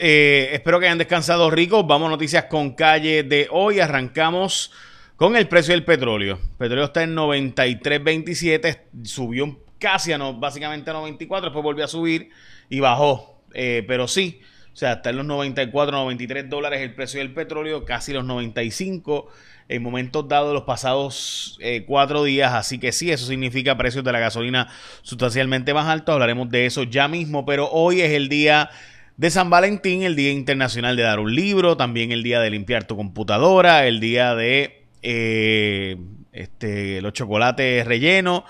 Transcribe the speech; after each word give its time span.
Eh, 0.00 0.50
espero 0.52 0.78
que 0.78 0.86
hayan 0.86 0.98
descansado 0.98 1.50
ricos. 1.50 1.84
Vamos 1.84 2.06
a 2.06 2.10
noticias 2.10 2.44
con 2.44 2.74
calle 2.74 3.24
de 3.24 3.48
hoy. 3.50 3.80
Arrancamos 3.80 4.70
con 5.16 5.34
el 5.34 5.48
precio 5.48 5.74
del 5.74 5.84
petróleo. 5.84 6.38
El 6.40 6.56
petróleo 6.56 6.84
está 6.84 7.02
en 7.02 7.16
93.27. 7.16 8.78
Subió 9.02 9.58
casi 9.80 10.12
a 10.12 10.18
no, 10.18 10.34
básicamente 10.34 10.90
a 10.90 10.92
94. 10.92 11.48
Después 11.48 11.64
volvió 11.64 11.84
a 11.84 11.88
subir 11.88 12.30
y 12.68 12.78
bajó. 12.78 13.42
Eh, 13.54 13.84
pero 13.88 14.06
sí, 14.06 14.40
o 14.72 14.76
sea, 14.76 14.92
está 14.92 15.10
en 15.10 15.16
los 15.16 15.26
94, 15.26 15.90
93 15.90 16.48
dólares 16.48 16.80
el 16.80 16.94
precio 16.94 17.18
del 17.18 17.34
petróleo. 17.34 17.84
Casi 17.84 18.12
los 18.12 18.24
95 18.24 19.28
en 19.68 19.82
momentos 19.82 20.28
dados 20.28 20.54
los 20.54 20.62
pasados 20.62 21.58
eh, 21.60 21.84
cuatro 21.84 22.22
días. 22.22 22.54
Así 22.54 22.78
que 22.78 22.92
sí, 22.92 23.10
eso 23.10 23.26
significa 23.26 23.76
precios 23.76 24.04
de 24.04 24.12
la 24.12 24.20
gasolina 24.20 24.68
sustancialmente 25.02 25.74
más 25.74 25.88
altos. 25.88 26.12
Hablaremos 26.12 26.48
de 26.50 26.66
eso 26.66 26.84
ya 26.84 27.08
mismo. 27.08 27.44
Pero 27.44 27.68
hoy 27.72 28.00
es 28.00 28.12
el 28.12 28.28
día 28.28 28.70
de 29.18 29.30
San 29.30 29.50
Valentín, 29.50 30.04
el 30.04 30.14
Día 30.14 30.30
Internacional 30.30 30.96
de 30.96 31.02
Dar 31.02 31.18
un 31.18 31.34
Libro, 31.34 31.76
también 31.76 32.12
el 32.12 32.22
Día 32.22 32.38
de 32.38 32.50
Limpiar 32.50 32.84
tu 32.84 32.96
Computadora, 32.96 33.86
el 33.86 33.98
Día 33.98 34.36
de 34.36 34.84
eh, 35.02 35.96
este, 36.32 37.02
los 37.02 37.12
chocolates 37.14 37.84
rellenos, 37.84 38.44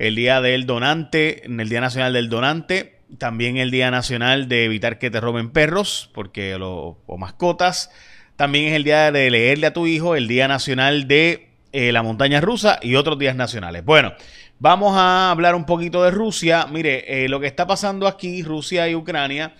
el 0.00 0.16
Día 0.16 0.40
del 0.40 0.66
Donante, 0.66 1.44
el 1.46 1.68
Día 1.68 1.80
Nacional 1.80 2.12
del 2.12 2.28
Donante, 2.28 2.98
también 3.16 3.58
el 3.58 3.70
Día 3.70 3.92
Nacional 3.92 4.48
de 4.48 4.64
Evitar 4.64 4.98
que 4.98 5.08
te 5.08 5.20
roben 5.20 5.50
perros 5.50 6.10
porque 6.12 6.56
o 6.60 7.16
mascotas, 7.16 7.92
también 8.34 8.66
es 8.66 8.74
el 8.74 8.82
Día 8.82 9.12
de 9.12 9.30
leerle 9.30 9.68
a 9.68 9.72
tu 9.72 9.86
hijo, 9.86 10.16
el 10.16 10.26
Día 10.26 10.48
Nacional 10.48 11.06
de 11.06 11.50
eh, 11.70 11.92
la 11.92 12.02
Montaña 12.02 12.40
Rusa 12.40 12.80
y 12.82 12.96
otros 12.96 13.20
días 13.20 13.36
nacionales. 13.36 13.84
Bueno, 13.84 14.14
vamos 14.58 14.96
a 14.96 15.30
hablar 15.30 15.54
un 15.54 15.64
poquito 15.64 16.02
de 16.02 16.10
Rusia. 16.10 16.66
Mire, 16.68 17.24
eh, 17.24 17.28
lo 17.28 17.38
que 17.38 17.46
está 17.46 17.68
pasando 17.68 18.08
aquí, 18.08 18.42
Rusia 18.42 18.88
y 18.88 18.96
Ucrania, 18.96 19.54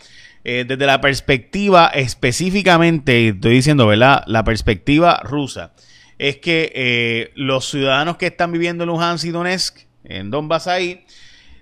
eh, 0.45 0.65
desde 0.67 0.87
la 0.87 1.01
perspectiva 1.01 1.89
específicamente, 1.89 3.29
estoy 3.29 3.55
diciendo, 3.55 3.87
¿verdad? 3.87 4.23
La 4.27 4.45
perspectiva 4.45 5.21
rusa, 5.25 5.73
es 6.19 6.37
que 6.39 6.73
eh, 6.75 7.33
los 7.35 7.69
ciudadanos 7.69 8.17
que 8.17 8.27
están 8.27 8.53
viviendo 8.53 8.85
en 8.85 8.89
Luhansk 8.89 9.27
y 9.27 9.31
Donetsk, 9.31 9.79
en 10.05 10.31
Donbass 10.31 10.67
ahí, 10.67 11.05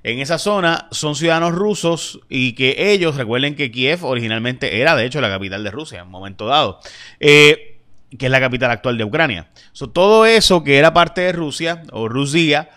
en 0.02 0.20
esa 0.20 0.38
zona, 0.38 0.88
son 0.92 1.16
ciudadanos 1.16 1.52
rusos 1.52 2.20
y 2.28 2.52
que 2.52 2.92
ellos, 2.92 3.16
recuerden 3.16 3.56
que 3.56 3.70
Kiev 3.70 4.04
originalmente 4.04 4.80
era 4.80 4.94
de 4.94 5.04
hecho 5.04 5.20
la 5.20 5.28
capital 5.28 5.64
de 5.64 5.70
Rusia 5.70 5.98
en 5.98 6.06
un 6.06 6.12
momento 6.12 6.46
dado, 6.46 6.78
eh, 7.18 7.80
que 8.16 8.26
es 8.26 8.30
la 8.30 8.40
capital 8.40 8.70
actual 8.70 8.98
de 8.98 9.04
Ucrania. 9.04 9.48
todo 9.92 10.26
eso 10.26 10.62
que 10.62 10.78
era 10.78 10.94
parte 10.94 11.22
de 11.22 11.32
Rusia 11.32 11.82
o 11.90 12.08
Rusia, 12.08 12.70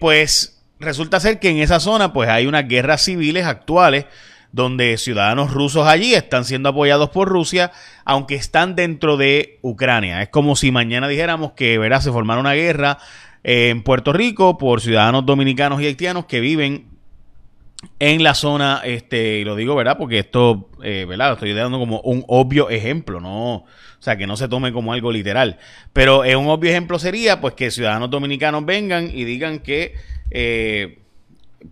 pues 0.00 0.62
resulta 0.80 1.20
ser 1.20 1.38
que 1.38 1.50
en 1.50 1.58
esa 1.58 1.80
zona 1.80 2.12
pues 2.12 2.28
hay 2.28 2.46
unas 2.46 2.66
guerras 2.66 3.04
civiles 3.04 3.44
actuales 3.44 4.06
donde 4.52 4.96
ciudadanos 4.96 5.52
rusos 5.52 5.86
allí 5.86 6.14
están 6.14 6.44
siendo 6.44 6.70
apoyados 6.70 7.10
por 7.10 7.28
Rusia, 7.28 7.72
aunque 8.04 8.34
están 8.34 8.76
dentro 8.76 9.16
de 9.16 9.58
Ucrania. 9.62 10.22
Es 10.22 10.28
como 10.28 10.56
si 10.56 10.70
mañana 10.70 11.08
dijéramos 11.08 11.52
que 11.52 11.78
¿verdad? 11.78 12.00
se 12.00 12.12
formara 12.12 12.40
una 12.40 12.54
guerra 12.54 12.98
eh, 13.44 13.68
en 13.70 13.82
Puerto 13.82 14.12
Rico 14.12 14.58
por 14.58 14.80
ciudadanos 14.80 15.26
dominicanos 15.26 15.80
y 15.80 15.86
haitianos 15.86 16.26
que 16.26 16.40
viven 16.40 16.98
en 18.00 18.22
la 18.22 18.34
zona, 18.34 18.80
este, 18.84 19.38
y 19.38 19.44
lo 19.44 19.54
digo, 19.54 19.74
¿verdad? 19.76 19.96
Porque 19.98 20.18
esto, 20.18 20.68
eh, 20.82 21.04
¿verdad? 21.08 21.28
Lo 21.28 21.34
estoy 21.34 21.52
dando 21.52 21.78
como 21.78 22.00
un 22.00 22.24
obvio 22.26 22.70
ejemplo, 22.70 23.20
¿no? 23.20 23.54
O 23.54 24.02
sea, 24.02 24.16
que 24.16 24.26
no 24.26 24.36
se 24.36 24.48
tome 24.48 24.72
como 24.72 24.92
algo 24.92 25.12
literal. 25.12 25.58
Pero 25.92 26.24
eh, 26.24 26.34
un 26.36 26.48
obvio 26.48 26.70
ejemplo 26.70 26.98
sería, 26.98 27.40
pues, 27.40 27.54
que 27.54 27.70
ciudadanos 27.70 28.10
dominicanos 28.10 28.64
vengan 28.64 29.10
y 29.12 29.24
digan 29.24 29.60
que, 29.60 29.94
eh, 30.30 30.98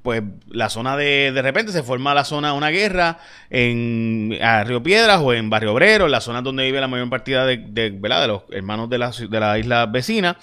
pues 0.02 0.22
la 0.48 0.68
zona 0.68 0.96
de 0.96 1.32
de 1.32 1.42
repente 1.42 1.72
se 1.72 1.82
forma 1.82 2.14
la 2.14 2.24
zona 2.24 2.52
una 2.54 2.70
guerra 2.70 3.18
en 3.50 4.36
Río 4.64 4.82
Piedras 4.82 5.20
o 5.22 5.32
en 5.32 5.48
Barrio 5.50 5.72
Obrero, 5.72 6.06
en 6.06 6.12
la 6.12 6.20
zona 6.20 6.42
donde 6.42 6.64
vive 6.64 6.80
la 6.80 6.88
mayor 6.88 7.08
partida 7.08 7.46
de, 7.46 7.58
de, 7.58 7.90
de 7.90 8.26
los 8.26 8.42
hermanos 8.50 8.90
de 8.90 8.98
la, 8.98 9.10
de 9.10 9.40
la 9.40 9.58
isla 9.58 9.86
vecina 9.86 10.36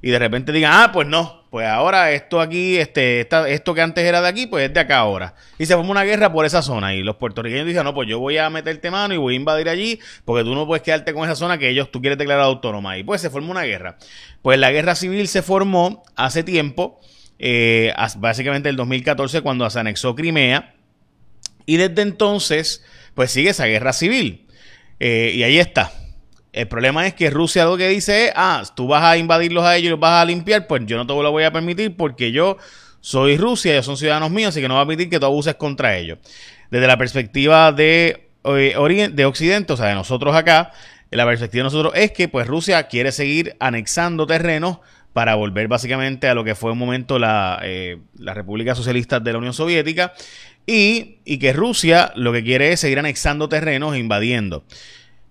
y 0.00 0.10
de 0.10 0.18
repente 0.18 0.52
digan, 0.52 0.72
ah, 0.74 0.90
pues 0.92 1.08
no, 1.08 1.42
pues 1.50 1.66
ahora 1.66 2.12
esto 2.12 2.40
aquí, 2.40 2.76
este, 2.76 3.26
esto 3.52 3.74
que 3.74 3.80
antes 3.80 4.04
era 4.04 4.20
de 4.20 4.28
aquí, 4.28 4.46
pues 4.46 4.68
es 4.68 4.72
de 4.72 4.78
acá 4.78 4.98
ahora. 4.98 5.34
Y 5.58 5.66
se 5.66 5.74
forma 5.74 5.90
una 5.90 6.04
guerra 6.04 6.32
por 6.32 6.46
esa 6.46 6.62
zona. 6.62 6.94
Y 6.94 7.02
los 7.02 7.16
puertorriqueños 7.16 7.66
dicen, 7.66 7.82
no, 7.82 7.94
pues 7.94 8.08
yo 8.08 8.20
voy 8.20 8.38
a 8.38 8.48
meterte 8.48 8.92
mano 8.92 9.12
y 9.14 9.16
voy 9.16 9.34
a 9.34 9.36
invadir 9.36 9.68
allí, 9.68 9.98
porque 10.24 10.44
tú 10.44 10.54
no 10.54 10.66
puedes 10.68 10.84
quedarte 10.84 11.12
con 11.12 11.24
esa 11.24 11.34
zona 11.34 11.58
que 11.58 11.68
ellos, 11.68 11.90
tú 11.90 12.00
quieres 12.00 12.16
declarar 12.16 12.44
autónoma. 12.44 12.96
Y 12.96 13.02
pues 13.02 13.20
se 13.20 13.28
forma 13.28 13.50
una 13.50 13.64
guerra. 13.64 13.98
Pues 14.40 14.58
la 14.60 14.70
guerra 14.70 14.94
civil 14.94 15.26
se 15.26 15.42
formó 15.42 16.04
hace 16.14 16.44
tiempo 16.44 17.00
eh, 17.38 17.92
básicamente 18.16 18.68
el 18.68 18.76
2014 18.76 19.42
cuando 19.42 19.68
se 19.70 19.78
anexó 19.78 20.14
Crimea. 20.14 20.74
Y 21.66 21.76
desde 21.76 22.02
entonces, 22.02 22.84
pues 23.14 23.30
sigue 23.30 23.50
esa 23.50 23.66
guerra 23.66 23.92
civil. 23.92 24.46
Eh, 25.00 25.32
y 25.34 25.42
ahí 25.42 25.58
está. 25.58 25.92
El 26.52 26.66
problema 26.66 27.06
es 27.06 27.14
que 27.14 27.30
Rusia 27.30 27.64
lo 27.64 27.76
que 27.76 27.88
dice 27.88 28.26
es, 28.26 28.32
ah, 28.34 28.62
tú 28.74 28.88
vas 28.88 29.04
a 29.04 29.16
invadirlos 29.16 29.64
a 29.64 29.76
ellos 29.76 29.90
los 29.90 30.00
vas 30.00 30.22
a 30.22 30.24
limpiar, 30.24 30.66
pues 30.66 30.82
yo 30.86 30.96
no 30.96 31.06
te 31.06 31.12
lo 31.12 31.30
voy 31.30 31.44
a 31.44 31.52
permitir 31.52 31.94
porque 31.96 32.32
yo 32.32 32.56
soy 33.00 33.36
Rusia, 33.36 33.72
ellos 33.72 33.86
son 33.86 33.96
ciudadanos 33.96 34.30
míos, 34.30 34.48
así 34.48 34.60
que 34.60 34.68
no 34.68 34.74
va 34.74 34.80
a 34.80 34.86
permitir 34.86 35.10
que 35.10 35.20
tú 35.20 35.26
abuses 35.26 35.54
contra 35.54 35.96
ellos. 35.96 36.18
Desde 36.70 36.86
la 36.86 36.96
perspectiva 36.96 37.70
de, 37.70 38.30
eh, 38.44 39.10
de 39.12 39.24
Occidente, 39.26 39.72
o 39.74 39.76
sea, 39.76 39.86
de 39.86 39.94
nosotros 39.94 40.34
acá, 40.34 40.72
la 41.10 41.24
perspectiva 41.24 41.60
de 41.60 41.64
nosotros 41.64 41.92
es 41.94 42.12
que 42.12 42.28
pues 42.28 42.46
Rusia 42.46 42.82
quiere 42.88 43.12
seguir 43.12 43.56
anexando 43.60 44.26
terrenos 44.26 44.78
para 45.18 45.34
volver 45.34 45.66
básicamente 45.66 46.28
a 46.28 46.34
lo 46.34 46.44
que 46.44 46.54
fue 46.54 46.70
un 46.70 46.78
momento 46.78 47.18
la, 47.18 47.58
eh, 47.64 47.98
la 48.20 48.34
República 48.34 48.76
Socialista 48.76 49.18
de 49.18 49.32
la 49.32 49.38
Unión 49.38 49.52
Soviética 49.52 50.12
y, 50.64 51.16
y, 51.24 51.38
que 51.38 51.52
Rusia 51.52 52.12
lo 52.14 52.32
que 52.32 52.44
quiere 52.44 52.70
es 52.70 52.78
seguir 52.78 53.00
anexando 53.00 53.48
terrenos 53.48 53.96
e 53.96 53.98
invadiendo. 53.98 54.62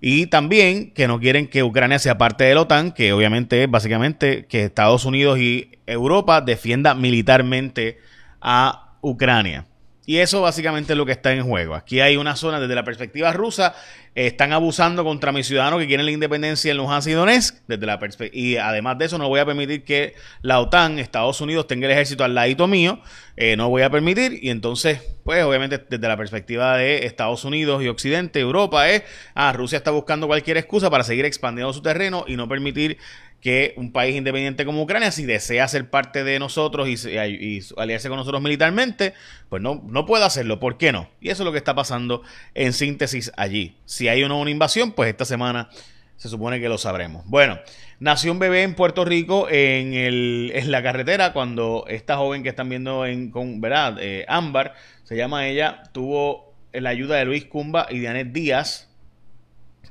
Y 0.02 0.26
también 0.26 0.92
que 0.92 1.08
no 1.08 1.22
quieren 1.22 1.48
que 1.48 1.64
Ucrania 1.64 2.00
sea 2.00 2.18
parte 2.18 2.44
de 2.44 2.56
la 2.56 2.64
OTAN, 2.64 2.92
que 2.92 3.14
obviamente 3.14 3.64
es 3.64 3.72
básicamente 3.72 4.46
que 4.48 4.66
Estados 4.66 5.06
Unidos 5.06 5.40
y 5.40 5.72
Europa 5.86 6.42
defiendan 6.42 7.00
militarmente 7.00 8.00
a 8.42 8.98
Ucrania. 9.00 9.68
Y 10.08 10.20
eso 10.20 10.42
básicamente 10.42 10.94
es 10.94 10.98
lo 10.98 11.06
que 11.06 11.12
está 11.12 11.34
en 11.34 11.44
juego. 11.44 11.76
Aquí 11.76 12.00
hay 12.00 12.16
una 12.16 12.38
zona 12.38 12.62
desde 12.62 12.74
la 12.76 12.86
perspectiva 12.86 13.34
rusa, 13.34 13.76
están 14.16 14.54
abusando 14.54 15.04
contra 15.04 15.34
mis 15.34 15.46
ciudadanos 15.46 15.82
que 15.82 15.86
quieren 15.86 16.06
la 16.06 16.14
independencia 16.14 16.72
en 16.72 16.78
Luhansk 16.78 17.10
y 17.10 17.12
Donetsk. 17.12 17.56
Desde 17.68 17.86
la 17.86 18.00
y 18.32 18.56
además 18.56 18.98
de 18.98 19.06
eso, 19.06 19.18
no 19.18 19.28
voy 19.28 19.42
a 19.42 19.46
permitir 19.46 19.84
que 19.84 20.16
la 20.42 20.62
OTAN, 20.62 20.98
Estados 20.98 21.42
Unidos, 21.42 21.68
tenga 21.68 21.88
el 21.88 21.92
ejército 21.92 22.24
al 22.24 22.34
ladito 22.34 22.68
mío. 22.68 23.02
Eh, 23.36 23.58
no 23.58 23.68
voy 23.68 23.82
a 23.82 23.90
permitir. 23.90 24.40
Y 24.42 24.50
entonces, 24.50 25.02
pues 25.26 25.44
obviamente 25.44 25.78
desde 25.78 26.08
la 26.08 26.16
perspectiva 26.16 26.78
de 26.78 27.06
Estados 27.06 27.44
Unidos 27.44 27.84
y 27.84 27.90
Occidente, 27.90 28.40
Europa, 28.40 28.90
es, 28.90 29.04
ah, 29.36 29.52
Rusia 29.52 29.78
está 29.78 29.92
buscando 29.92 30.26
cualquier 30.26 30.56
excusa 30.56 30.90
para 30.90 31.04
seguir 31.04 31.26
expandiendo 31.26 31.74
su 31.74 31.82
terreno 31.82 32.24
y 32.28 32.38
no 32.38 32.48
permitir 32.48 32.98
que 33.42 33.74
un 33.78 33.92
país 33.92 34.16
independiente 34.16 34.66
como 34.66 34.82
Ucrania, 34.82 35.12
si 35.12 35.26
desea 35.26 35.68
ser 35.68 35.90
parte 35.90 36.24
de 36.24 36.40
nosotros 36.40 36.88
y, 36.90 37.60
aliarse 37.78 38.10
con 38.10 38.18
nosotros 38.18 38.42
militarmente, 38.42 39.14
pues 39.50 39.62
no, 39.62 39.84
no 39.88 40.06
puede 40.06 40.26
hacerlo. 40.26 40.60
¿Por 40.60 40.78
qué 40.78 40.92
no? 40.92 41.10
Y 41.22 41.30
eso 41.30 41.44
es 41.44 41.46
lo 41.46 41.52
que 41.52 41.60
está 41.60 41.76
pasando 41.76 42.24
en 42.56 42.74
síntesis 42.74 43.32
allí. 43.38 43.78
Si 43.86 44.08
hay 44.08 44.24
una 44.24 44.50
invasión, 44.50 44.92
pues 44.92 45.10
esta 45.10 45.26
semana 45.26 45.70
se 46.18 46.30
supone 46.30 46.60
que 46.60 46.68
lo 46.68 46.80
sabremos. 46.80 47.24
Bueno, 47.28 47.60
nació 48.00 48.32
un 48.32 48.40
bebé 48.40 48.64
en 48.64 48.74
Puerto 48.74 49.06
Rico 49.06 49.48
en, 49.50 49.94
el, 49.94 50.52
en 50.56 50.72
la 50.72 50.82
carretera 50.82 51.32
cuando 51.32 51.86
esta 51.88 52.18
joven 52.18 52.42
que 52.42 52.50
están 52.50 52.70
viendo 52.70 53.06
en, 53.06 53.30
con, 53.30 53.62
¿verdad? 53.62 53.98
Eh, 54.02 54.26
Ámbar, 54.28 54.74
se 55.04 55.16
llama 55.16 55.48
ella, 55.48 55.84
tuvo 55.94 56.54
la 56.74 56.90
ayuda 56.90 57.18
de 57.18 57.26
Luis 57.26 57.46
Cumba 57.46 57.88
y 57.90 58.00
de 58.00 58.08
Anet 58.08 58.32
Díaz 58.32 58.90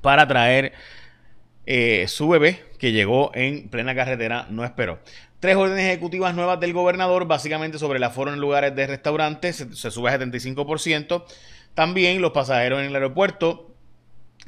para 0.03 0.27
traer 0.27 0.73
eh, 1.67 2.07
su 2.09 2.29
bebé, 2.29 2.63
que 2.79 2.93
llegó 2.93 3.31
en 3.35 3.69
plena 3.69 3.95
carretera, 3.95 4.47
no 4.51 4.65
esperó. 4.65 5.01
Tres 5.41 5.57
órdenes 5.57 5.85
ejecutivas 5.85 6.35
nuevas 6.35 6.59
del 6.61 6.73
gobernador, 6.73 7.27
básicamente 7.27 7.79
sobre 7.79 7.99
el 7.99 8.05
aforo 8.05 8.33
en 8.33 8.41
lugares 8.41 8.75
de 8.75 8.87
restaurantes, 8.87 9.67
se, 9.73 9.91
sube 9.91 10.11
a 10.11 10.19
75%. 10.19 11.25
También 11.75 12.23
los 12.23 12.33
pasajeros 12.33 12.81
en 12.81 12.87
el 12.87 12.95
aeropuerto 12.95 13.75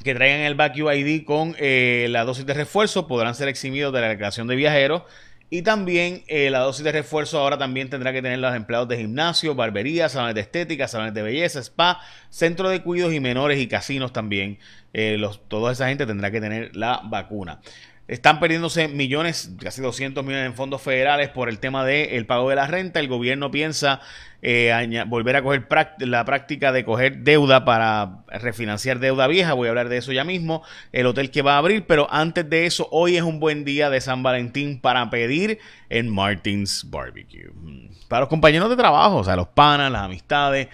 que 0.03 0.15
traigan 0.15 0.39
el 0.39 0.55
Vacuum 0.55 0.91
ID 0.91 1.25
con 1.25 1.55
eh, 1.59 2.07
la 2.09 2.23
dosis 2.23 2.45
de 2.45 2.53
refuerzo 2.53 3.05
podrán 3.07 3.35
ser 3.35 3.49
eximidos 3.49 3.93
de 3.93 4.01
la 4.01 4.07
declaración 4.07 4.47
de 4.47 4.55
viajeros. 4.55 5.03
Y 5.51 5.63
también 5.63 6.23
eh, 6.27 6.51
la 6.51 6.59
dosis 6.59 6.83
de 6.83 6.91
refuerzo 6.91 7.39
ahora 7.39 7.57
también 7.57 7.89
tendrá 7.89 8.13
que 8.13 8.21
tener 8.21 8.37
los 8.37 8.53
empleados 8.55 8.87
de 8.87 8.97
gimnasio, 8.97 9.55
barbería, 9.55 10.07
salones 10.07 10.35
de 10.35 10.41
estética, 10.41 10.87
salones 10.87 11.15
de 11.15 11.23
belleza, 11.23 11.59
spa, 11.59 12.01
centro 12.29 12.69
de 12.69 12.83
cuidados 12.83 13.13
y 13.15 13.19
menores 13.19 13.59
y 13.59 13.67
casinos 13.67 14.13
también. 14.13 14.59
Eh, 14.93 15.17
los, 15.17 15.47
toda 15.47 15.71
esa 15.71 15.87
gente 15.87 16.05
tendrá 16.05 16.29
que 16.29 16.39
tener 16.39 16.75
la 16.75 17.01
vacuna. 17.03 17.61
Están 18.09 18.39
perdiéndose 18.39 18.87
millones, 18.87 19.51
casi 19.61 19.83
200 19.83 20.25
millones 20.25 20.47
en 20.47 20.55
fondos 20.55 20.81
federales 20.81 21.29
por 21.29 21.47
el 21.47 21.59
tema 21.59 21.85
del 21.85 22.25
pago 22.25 22.49
de 22.49 22.55
la 22.55 22.65
renta. 22.65 22.99
El 22.99 23.07
gobierno 23.07 23.51
piensa 23.51 24.01
eh, 24.41 25.03
volver 25.05 25.35
a 25.35 25.43
coger 25.43 25.67
la 25.99 26.25
práctica 26.25 26.71
de 26.71 26.83
coger 26.83 27.19
deuda 27.19 27.65
para 27.65 28.23
refinanciar 28.29 28.97
deuda 28.97 29.27
vieja. 29.27 29.53
Voy 29.53 29.67
a 29.67 29.69
hablar 29.69 29.89
de 29.89 29.97
eso 29.97 30.11
ya 30.11 30.23
mismo. 30.23 30.63
El 30.91 31.05
hotel 31.05 31.29
que 31.29 31.43
va 31.43 31.53
a 31.53 31.57
abrir, 31.59 31.85
pero 31.85 32.07
antes 32.09 32.49
de 32.49 32.65
eso, 32.65 32.87
hoy 32.89 33.15
es 33.15 33.21
un 33.21 33.39
buen 33.39 33.63
día 33.63 33.91
de 33.91 34.01
San 34.01 34.23
Valentín 34.23 34.81
para 34.81 35.07
pedir 35.11 35.59
en 35.89 36.09
Martins 36.09 36.89
Barbecue. 36.89 37.51
Mm. 37.53 37.89
Para 38.07 38.21
los 38.21 38.29
compañeros 38.29 38.71
de 38.71 38.75
trabajo, 38.75 39.17
o 39.17 39.23
sea, 39.23 39.35
los 39.35 39.49
panas, 39.49 39.91
las 39.91 40.01
amistades. 40.01 40.67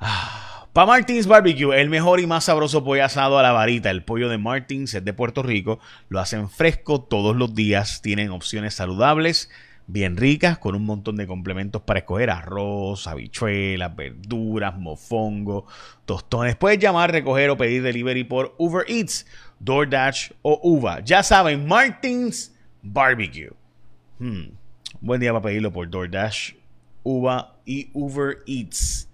Ah, 0.00 0.61
Para 0.72 0.86
Martins 0.86 1.26
Barbecue, 1.26 1.78
el 1.78 1.90
mejor 1.90 2.18
y 2.18 2.26
más 2.26 2.44
sabroso 2.44 2.82
pollo 2.82 3.04
asado 3.04 3.38
a 3.38 3.42
la 3.42 3.52
varita. 3.52 3.90
El 3.90 4.04
pollo 4.04 4.30
de 4.30 4.38
Martins 4.38 4.94
es 4.94 5.04
de 5.04 5.12
Puerto 5.12 5.42
Rico. 5.42 5.80
Lo 6.08 6.18
hacen 6.18 6.48
fresco 6.48 7.02
todos 7.02 7.36
los 7.36 7.54
días. 7.54 8.00
Tienen 8.00 8.30
opciones 8.30 8.72
saludables, 8.72 9.50
bien 9.86 10.16
ricas, 10.16 10.56
con 10.56 10.74
un 10.74 10.86
montón 10.86 11.16
de 11.16 11.26
complementos 11.26 11.82
para 11.82 11.98
escoger 11.98 12.30
arroz, 12.30 13.06
habichuelas, 13.06 13.94
verduras, 13.94 14.78
mofongo, 14.78 15.66
tostones. 16.06 16.56
Puedes 16.56 16.78
llamar, 16.78 17.12
recoger 17.12 17.50
o 17.50 17.58
pedir 17.58 17.82
delivery 17.82 18.24
por 18.24 18.54
Uber 18.56 18.86
Eats, 18.88 19.26
DoorDash 19.60 20.30
o 20.40 20.58
Uva. 20.62 21.00
Ya 21.00 21.22
saben, 21.22 21.66
Martins 21.66 22.56
Barbecue. 22.80 23.52
Hmm, 24.18 24.44
buen 25.02 25.20
día 25.20 25.32
para 25.32 25.42
pedirlo 25.42 25.70
por 25.70 25.90
DoorDash, 25.90 26.54
Uva 27.02 27.56
y 27.66 27.90
Uber 27.92 28.38
Eats. 28.46 29.11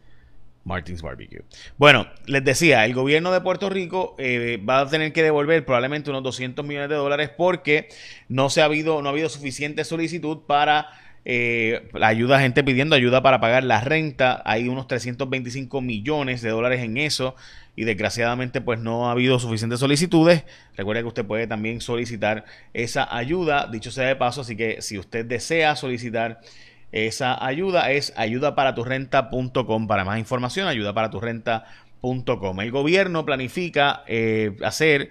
Martins 0.64 1.02
Barbecue. 1.02 1.42
Bueno, 1.76 2.06
les 2.26 2.44
decía, 2.44 2.84
el 2.84 2.94
gobierno 2.94 3.32
de 3.32 3.40
Puerto 3.40 3.70
Rico 3.70 4.14
eh, 4.18 4.62
va 4.68 4.80
a 4.80 4.88
tener 4.88 5.12
que 5.12 5.22
devolver 5.22 5.64
probablemente 5.64 6.10
unos 6.10 6.22
200 6.22 6.64
millones 6.64 6.90
de 6.90 6.96
dólares 6.96 7.30
porque 7.36 7.88
no 8.28 8.50
se 8.50 8.60
ha 8.60 8.66
habido, 8.66 9.00
no 9.00 9.08
ha 9.08 9.12
habido 9.12 9.28
suficiente 9.28 9.84
solicitud 9.84 10.40
para 10.46 10.88
eh, 11.30 11.88
la 11.92 12.08
ayuda, 12.08 12.40
gente 12.40 12.64
pidiendo 12.64 12.96
ayuda 12.96 13.22
para 13.22 13.40
pagar 13.40 13.64
la 13.64 13.80
renta. 13.80 14.42
Hay 14.44 14.68
unos 14.68 14.86
325 14.86 15.80
millones 15.80 16.42
de 16.42 16.50
dólares 16.50 16.80
en 16.80 16.96
eso 16.96 17.34
y 17.76 17.84
desgraciadamente 17.84 18.60
pues 18.60 18.80
no 18.80 19.08
ha 19.08 19.12
habido 19.12 19.38
suficientes 19.38 19.80
solicitudes. 19.80 20.44
Recuerde 20.76 21.02
que 21.02 21.08
usted 21.08 21.24
puede 21.26 21.46
también 21.46 21.80
solicitar 21.80 22.44
esa 22.72 23.14
ayuda, 23.14 23.68
dicho 23.70 23.90
sea 23.90 24.08
de 24.08 24.16
paso, 24.16 24.40
así 24.40 24.56
que 24.56 24.80
si 24.80 24.98
usted 24.98 25.24
desea 25.24 25.76
solicitar 25.76 26.40
esa 26.92 27.44
ayuda 27.44 27.90
es 27.90 28.12
ayudaparaturrenta.com. 28.16 29.86
Para 29.86 30.04
más 30.04 30.18
información, 30.18 30.68
ayudaparaturrenta.com. 30.68 32.60
El 32.60 32.70
gobierno 32.70 33.24
planifica 33.24 34.02
eh, 34.06 34.56
hacer 34.62 35.10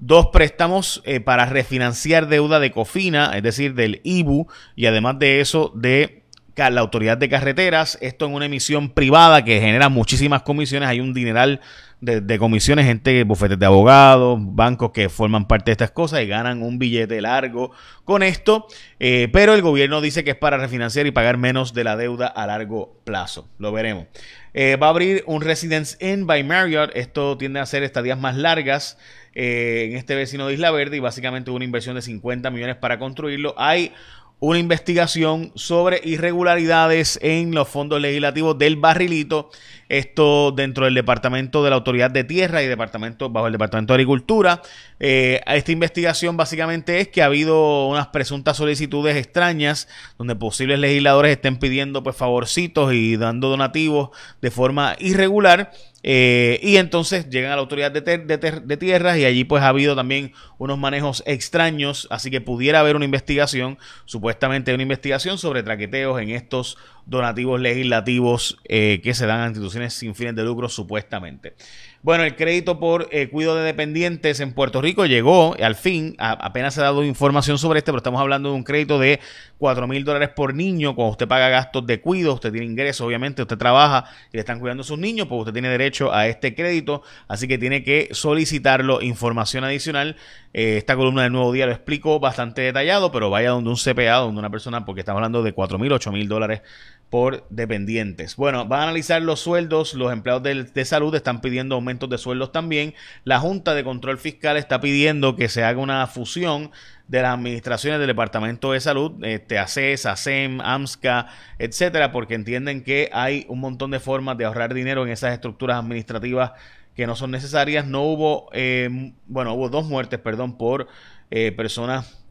dos 0.00 0.28
préstamos 0.28 1.02
eh, 1.04 1.20
para 1.20 1.46
refinanciar 1.46 2.28
deuda 2.28 2.60
de 2.60 2.70
Cofina, 2.70 3.36
es 3.36 3.42
decir, 3.42 3.74
del 3.74 4.00
IBU, 4.04 4.48
y 4.76 4.86
además 4.86 5.18
de 5.18 5.40
eso, 5.40 5.72
de 5.74 6.17
la 6.58 6.80
Autoridad 6.80 7.16
de 7.16 7.28
Carreteras. 7.28 7.98
Esto 8.00 8.26
en 8.26 8.34
una 8.34 8.46
emisión 8.46 8.90
privada 8.90 9.44
que 9.44 9.60
genera 9.60 9.88
muchísimas 9.88 10.42
comisiones. 10.42 10.88
Hay 10.88 11.00
un 11.00 11.14
dineral 11.14 11.60
de, 12.00 12.38
comisiones, 12.38 12.86
gente, 12.86 13.24
bufetes 13.24 13.58
de 13.58 13.66
abogados, 13.66 14.38
bancos 14.40 14.92
que 14.92 15.08
forman 15.08 15.46
parte 15.46 15.70
de 15.70 15.72
estas 15.72 15.90
cosas 15.90 16.22
y 16.22 16.26
ganan 16.26 16.62
un 16.62 16.78
billete 16.78 17.20
largo 17.20 17.70
con 18.04 18.22
esto. 18.22 18.66
Eh, 18.98 19.28
pero 19.32 19.54
el 19.54 19.62
gobierno 19.62 20.00
dice 20.00 20.24
que 20.24 20.30
es 20.30 20.36
para 20.36 20.58
refinanciar 20.58 21.06
y 21.06 21.10
pagar 21.12 21.38
menos 21.38 21.74
de 21.74 21.84
la 21.84 21.96
deuda 21.96 22.26
a 22.26 22.46
largo 22.46 22.96
plazo. 23.04 23.48
Lo 23.58 23.72
veremos. 23.72 24.06
Eh, 24.54 24.76
va 24.76 24.88
a 24.88 24.90
abrir 24.90 25.22
un 25.26 25.40
Residence 25.40 25.96
Inn 26.04 26.26
by 26.26 26.42
Marriott. 26.42 26.90
Esto 26.94 27.38
tiende 27.38 27.60
a 27.60 27.66
ser 27.66 27.82
estadías 27.82 28.18
más 28.18 28.36
largas 28.36 28.98
eh, 29.34 29.88
en 29.90 29.96
este 29.96 30.14
vecino 30.14 30.48
de 30.48 30.54
Isla 30.54 30.70
Verde 30.70 30.96
y 30.96 31.00
básicamente 31.00 31.50
una 31.50 31.64
inversión 31.64 31.94
de 31.94 32.02
50 32.02 32.50
millones 32.50 32.76
para 32.76 32.98
construirlo. 32.98 33.54
Hay 33.56 33.92
una 34.40 34.58
investigación 34.58 35.50
sobre 35.54 36.00
irregularidades 36.04 37.18
en 37.22 37.54
los 37.54 37.68
fondos 37.68 38.00
legislativos 38.00 38.56
del 38.56 38.76
barrilito. 38.76 39.50
Esto 39.88 40.52
dentro 40.52 40.84
del 40.84 40.94
Departamento 40.94 41.64
de 41.64 41.70
la 41.70 41.76
Autoridad 41.76 42.10
de 42.10 42.22
Tierra 42.22 42.62
y 42.62 42.66
departamento, 42.66 43.30
bajo 43.30 43.46
el 43.46 43.52
Departamento 43.52 43.94
de 43.94 43.96
Agricultura. 43.96 44.62
Eh, 45.00 45.40
esta 45.46 45.72
investigación 45.72 46.36
básicamente 46.36 47.00
es 47.00 47.08
que 47.08 47.22
ha 47.22 47.26
habido 47.26 47.88
unas 47.88 48.08
presuntas 48.08 48.58
solicitudes 48.58 49.16
extrañas 49.16 49.88
donde 50.18 50.36
posibles 50.36 50.78
legisladores 50.78 51.32
estén 51.32 51.56
pidiendo 51.56 52.02
pues 52.02 52.16
favorcitos 52.16 52.92
y 52.92 53.16
dando 53.16 53.48
donativos 53.48 54.10
de 54.42 54.50
forma 54.50 54.94
irregular. 54.98 55.72
Eh, 56.04 56.60
y 56.62 56.76
entonces 56.76 57.28
llegan 57.28 57.50
a 57.50 57.56
la 57.56 57.60
autoridad 57.60 57.90
de, 57.90 58.76
tierras 58.76 59.18
y 59.18 59.24
allí 59.24 59.44
pues 59.44 59.62
ha 59.64 59.68
habido 59.68 59.96
también 59.96 60.32
unos 60.56 60.78
manejos 60.78 61.24
extraños, 61.26 62.06
así 62.10 62.30
que 62.30 62.40
pudiera 62.40 62.80
haber 62.80 62.94
una 62.94 63.04
investigación, 63.04 63.78
supuestamente 64.04 64.72
una 64.72 64.84
investigación 64.84 65.38
sobre 65.38 65.64
traqueteos 65.64 66.20
en 66.20 66.30
estos 66.30 66.78
donativos 67.04 67.60
legislativos 67.60 68.58
eh, 68.68 69.00
que 69.02 69.14
se 69.14 69.26
dan 69.26 69.40
a 69.40 69.46
instituciones 69.46 69.94
sin 69.94 70.14
fines 70.14 70.36
de 70.36 70.44
lucro 70.44 70.68
supuestamente. 70.68 71.54
Bueno, 72.00 72.22
el 72.22 72.36
crédito 72.36 72.78
por 72.78 73.08
eh, 73.10 73.28
cuidado 73.28 73.56
de 73.56 73.64
dependientes 73.64 74.38
en 74.38 74.52
Puerto 74.52 74.80
Rico 74.80 75.04
llegó 75.04 75.56
al 75.60 75.74
fin, 75.74 76.14
apenas 76.18 76.74
se 76.74 76.80
ha 76.80 76.84
dado 76.84 77.02
información 77.02 77.58
sobre 77.58 77.78
este, 77.78 77.90
pero 77.90 77.98
estamos 77.98 78.20
hablando 78.20 78.50
de 78.50 78.54
un 78.54 78.62
crédito 78.62 79.00
de 79.00 79.18
4 79.58 79.88
mil 79.88 80.04
dólares 80.04 80.28
por 80.28 80.54
niño. 80.54 80.94
Cuando 80.94 81.10
usted 81.10 81.26
paga 81.26 81.48
gastos 81.48 81.84
de 81.88 82.00
cuidado, 82.00 82.34
usted 82.34 82.52
tiene 82.52 82.66
ingresos, 82.66 83.04
obviamente, 83.04 83.42
usted 83.42 83.58
trabaja 83.58 84.04
y 84.32 84.36
le 84.36 84.40
están 84.40 84.60
cuidando 84.60 84.82
a 84.82 84.84
sus 84.84 84.96
niños, 84.96 85.26
pues 85.26 85.40
usted 85.40 85.52
tiene 85.52 85.70
derecho 85.70 86.14
a 86.14 86.28
este 86.28 86.54
crédito, 86.54 87.02
así 87.26 87.48
que 87.48 87.58
tiene 87.58 87.82
que 87.82 88.10
solicitarlo. 88.12 89.02
Información 89.02 89.64
adicional, 89.64 90.14
eh, 90.54 90.76
esta 90.76 90.94
columna 90.94 91.24
del 91.24 91.32
Nuevo 91.32 91.52
Día 91.52 91.66
lo 91.66 91.72
explico 91.72 92.20
bastante 92.20 92.62
detallado, 92.62 93.10
pero 93.10 93.28
vaya 93.28 93.50
donde 93.50 93.70
un 93.70 93.76
CPA, 93.76 94.18
donde 94.18 94.38
una 94.38 94.50
persona, 94.50 94.84
porque 94.84 95.00
estamos 95.00 95.18
hablando 95.18 95.42
de 95.42 95.52
4 95.52 95.78
mil, 95.80 95.92
8 95.92 96.12
mil 96.12 96.28
dólares 96.28 96.62
por 97.10 97.46
dependientes. 97.48 98.36
Bueno, 98.36 98.66
van 98.66 98.80
a 98.80 98.82
analizar 98.84 99.22
los 99.22 99.40
sueldos, 99.40 99.94
los 99.94 100.12
empleados 100.12 100.42
de, 100.42 100.84
salud 100.84 101.14
están 101.14 101.40
pidiendo 101.40 101.80
de 101.88 102.18
sueldos 102.18 102.52
también. 102.52 102.94
La 103.24 103.40
Junta 103.40 103.74
de 103.74 103.82
Control 103.82 104.18
Fiscal 104.18 104.56
está 104.56 104.80
pidiendo 104.80 105.36
que 105.36 105.48
se 105.48 105.64
haga 105.64 105.80
una 105.80 106.06
fusión 106.06 106.70
de 107.08 107.22
las 107.22 107.34
administraciones 107.34 107.98
del 107.98 108.08
Departamento 108.08 108.72
de 108.72 108.80
Salud, 108.80 109.24
este, 109.24 109.58
ACES, 109.58 110.04
ASEM, 110.06 110.60
AMSCA, 110.60 111.28
etcétera, 111.58 112.12
porque 112.12 112.34
entienden 112.34 112.84
que 112.84 113.08
hay 113.12 113.46
un 113.48 113.60
montón 113.60 113.90
de 113.90 114.00
formas 114.00 114.36
de 114.36 114.44
ahorrar 114.44 114.74
dinero 114.74 115.04
en 115.04 115.12
esas 115.12 115.32
estructuras 115.32 115.78
administrativas 115.78 116.52
que 116.94 117.06
no 117.06 117.16
son 117.16 117.30
necesarias. 117.30 117.86
No 117.86 118.02
hubo, 118.02 118.50
eh, 118.52 119.12
bueno, 119.26 119.54
hubo 119.54 119.70
dos 119.70 119.86
muertes, 119.86 120.18
perdón, 120.20 120.58
por 120.58 120.88
eh, 121.30 121.52
personas 121.52 122.22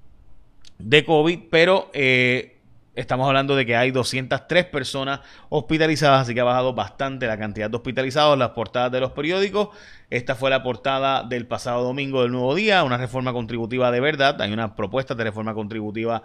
de 0.77 1.03
COVID, 1.03 1.39
pero 1.49 1.89
eh, 1.93 2.56
Estamos 2.97 3.27
hablando 3.27 3.55
de 3.55 3.63
que 3.67 3.75
hay 3.75 3.91
203 3.91 4.65
personas 4.65 5.19
hospitalizadas, 5.49 6.23
así 6.23 6.33
que 6.33 6.39
ha 6.39 6.43
bajado 6.43 6.73
bastante 6.73 7.27
la 7.27 7.37
cantidad 7.37 7.69
de 7.69 7.77
hospitalizados. 7.77 8.35
Las 8.39 8.49
portadas 8.49 8.91
de 8.91 8.99
los 8.99 9.11
periódicos. 9.11 9.69
Esta 10.09 10.33
fue 10.33 10.49
la 10.49 10.63
portada 10.63 11.21
del 11.21 11.45
pasado 11.45 11.83
domingo 11.83 12.23
del 12.23 12.31
Nuevo 12.31 12.55
Día, 12.55 12.83
una 12.83 12.97
reforma 12.97 13.33
contributiva 13.33 13.91
de 13.91 13.99
verdad. 13.99 14.41
Hay 14.41 14.51
una 14.51 14.75
propuesta 14.75 15.13
de 15.13 15.25
reforma 15.25 15.53
contributiva 15.53 16.23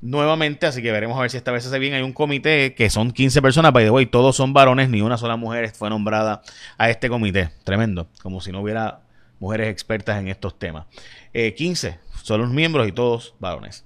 nuevamente, 0.00 0.66
así 0.66 0.80
que 0.80 0.92
veremos 0.92 1.18
a 1.18 1.22
ver 1.22 1.30
si 1.30 1.38
esta 1.38 1.50
vez 1.50 1.66
hace 1.66 1.80
bien. 1.80 1.94
Hay 1.94 2.02
un 2.02 2.12
comité 2.12 2.72
que 2.76 2.88
son 2.88 3.10
15 3.10 3.42
personas, 3.42 3.72
by 3.72 3.84
the 3.84 3.90
way, 3.90 4.06
todos 4.06 4.36
son 4.36 4.52
varones, 4.52 4.90
ni 4.90 5.02
una 5.02 5.18
sola 5.18 5.34
mujer 5.34 5.70
fue 5.70 5.90
nombrada 5.90 6.42
a 6.78 6.88
este 6.88 7.08
comité. 7.08 7.50
Tremendo, 7.64 8.06
como 8.22 8.40
si 8.40 8.52
no 8.52 8.60
hubiera 8.60 9.00
mujeres 9.40 9.70
expertas 9.70 10.20
en 10.20 10.28
estos 10.28 10.56
temas. 10.56 10.86
15 11.32 11.88
eh, 11.88 11.98
son 12.22 12.42
los 12.42 12.50
miembros 12.50 12.86
y 12.86 12.92
todos 12.92 13.34
varones. 13.40 13.84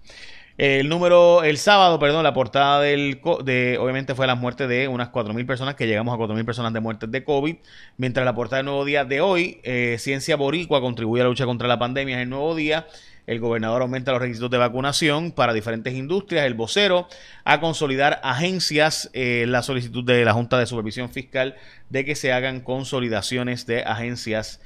El 0.59 0.89
número, 0.89 1.45
el 1.45 1.59
sábado, 1.59 1.99
perdón, 1.99 2.23
la 2.23 2.33
portada 2.33 2.81
del, 2.81 3.21
de, 3.45 3.77
obviamente 3.79 4.15
fue 4.15 4.27
la 4.27 4.37
muerte 4.37 4.67
de 4.67 4.89
unas 4.89 5.13
4.000 5.13 5.47
personas, 5.47 5.75
que 5.75 5.87
llegamos 5.87 6.15
a 6.15 6.19
4.000 6.19 6.47
personas 6.47 6.73
de 6.73 6.81
muertes 6.81 7.11
de 7.11 7.25
COVID, 7.25 7.57
mientras 7.99 8.25
la 8.25 8.35
portada 8.35 8.59
del 8.59 8.67
Nuevo 8.67 8.87
Día 8.87 9.05
de 9.05 9.21
hoy, 9.21 9.61
eh, 9.65 9.97
Ciencia 9.99 10.37
Boricua 10.37 10.81
contribuye 10.81 11.21
a 11.21 11.25
la 11.25 11.29
lucha 11.29 11.45
contra 11.45 11.69
la 11.69 11.79
pandemia 11.79 12.15
en 12.15 12.23
el 12.23 12.31
Nuevo 12.31 12.55
Día, 12.55 12.87
el 13.27 13.41
gobernador 13.41 13.83
aumenta 13.83 14.13
los 14.13 14.21
requisitos 14.21 14.51
de 14.51 14.59
vacunación 14.59 15.33
para 15.33 15.53
diferentes 15.53 15.93
industrias, 15.95 16.47
el 16.47 16.55
vocero 16.55 17.09
a 17.45 17.61
consolidar 17.61 18.21
agencias, 18.23 19.11
eh, 19.13 19.47
la 19.49 19.63
solicitud 19.63 20.05
de 20.05 20.25
la 20.25 20.33
Junta 20.33 20.59
de 20.59 20.67
Supervisión 20.67 21.11
Fiscal 21.11 21.57
de 21.91 22.05
que 22.05 22.15
se 22.15 22.33
hagan 22.33 22.61
consolidaciones 22.61 23.67
de 23.67 23.83
agencias 23.83 24.61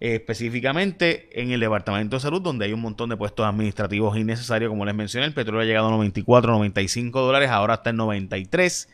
específicamente 0.00 1.28
en 1.40 1.52
el 1.52 1.60
Departamento 1.60 2.16
de 2.16 2.20
Salud, 2.20 2.40
donde 2.40 2.64
hay 2.64 2.72
un 2.72 2.80
montón 2.80 3.10
de 3.10 3.16
puestos 3.16 3.46
administrativos 3.46 4.16
innecesarios, 4.16 4.70
como 4.70 4.86
les 4.86 4.94
mencioné, 4.94 5.26
el 5.26 5.34
petróleo 5.34 5.60
ha 5.60 5.66
llegado 5.66 5.88
a 5.88 5.90
94, 5.90 6.50
95 6.50 7.20
dólares, 7.20 7.50
ahora 7.50 7.74
está 7.74 7.90
en 7.90 7.96
93 7.96 8.88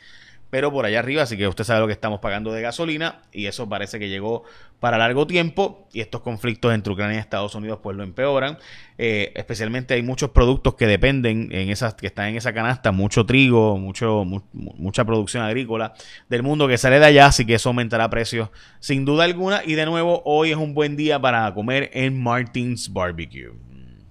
pero 0.50 0.72
por 0.72 0.86
allá 0.86 1.00
arriba, 1.00 1.22
así 1.22 1.36
que 1.36 1.48
usted 1.48 1.64
sabe 1.64 1.80
lo 1.80 1.86
que 1.86 1.92
estamos 1.92 2.20
pagando 2.20 2.52
de 2.52 2.62
gasolina 2.62 3.22
y 3.32 3.46
eso 3.46 3.68
parece 3.68 3.98
que 3.98 4.08
llegó 4.08 4.44
para 4.80 4.98
largo 4.98 5.26
tiempo 5.26 5.88
y 5.92 6.00
estos 6.00 6.20
conflictos 6.20 6.72
entre 6.72 6.92
Ucrania 6.92 7.16
y 7.16 7.18
Estados 7.18 7.54
Unidos 7.54 7.80
pues 7.82 7.96
lo 7.96 8.04
empeoran. 8.04 8.58
Eh, 8.98 9.32
especialmente 9.34 9.94
hay 9.94 10.02
muchos 10.02 10.30
productos 10.30 10.74
que 10.74 10.86
dependen 10.86 11.48
en 11.52 11.70
esas 11.70 11.94
que 11.94 12.06
están 12.06 12.28
en 12.28 12.36
esa 12.36 12.52
canasta, 12.52 12.92
mucho 12.92 13.26
trigo, 13.26 13.76
mucho 13.78 14.24
mucha 14.52 15.04
producción 15.04 15.42
agrícola 15.42 15.94
del 16.28 16.42
mundo 16.42 16.68
que 16.68 16.78
sale 16.78 16.98
de 17.00 17.06
allá, 17.06 17.26
así 17.26 17.44
que 17.44 17.54
eso 17.54 17.70
aumentará 17.70 18.08
precios 18.08 18.50
sin 18.80 19.04
duda 19.04 19.24
alguna 19.24 19.62
y 19.64 19.74
de 19.74 19.86
nuevo 19.86 20.22
hoy 20.24 20.50
es 20.50 20.56
un 20.56 20.74
buen 20.74 20.96
día 20.96 21.20
para 21.20 21.52
comer 21.54 21.90
en 21.92 22.22
Martins 22.22 22.92
Barbecue. 22.92 23.50
Mm, 23.50 24.02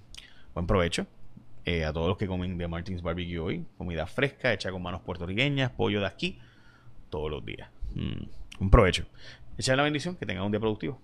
buen 0.54 0.66
provecho. 0.66 1.06
Eh, 1.66 1.84
a 1.84 1.92
todos 1.92 2.06
los 2.06 2.16
que 2.16 2.28
comen 2.28 2.56
de 2.56 2.68
Martins 2.68 3.02
Barbecue 3.02 3.40
hoy. 3.40 3.66
Comida 3.76 4.06
fresca, 4.06 4.52
hecha 4.52 4.70
con 4.70 4.80
manos 4.80 5.00
puertorriqueñas, 5.00 5.72
pollo 5.72 5.98
de 5.98 6.06
aquí, 6.06 6.38
todos 7.10 7.28
los 7.28 7.44
días. 7.44 7.68
Mm, 7.92 8.22
un 8.60 8.70
provecho. 8.70 9.04
Echen 9.58 9.76
la 9.76 9.82
bendición, 9.82 10.14
que 10.14 10.26
tengan 10.26 10.44
un 10.44 10.52
día 10.52 10.60
productivo. 10.60 11.00